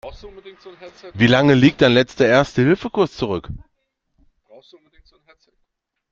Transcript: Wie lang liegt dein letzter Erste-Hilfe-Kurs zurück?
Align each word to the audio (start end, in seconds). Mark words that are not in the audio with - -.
Wie 1.13 1.27
lang 1.27 1.49
liegt 1.49 1.79
dein 1.83 1.91
letzter 1.91 2.25
Erste-Hilfe-Kurs 2.25 3.13
zurück? 3.15 3.49